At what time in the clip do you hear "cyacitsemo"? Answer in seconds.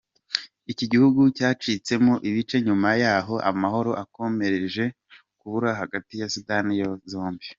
1.37-2.13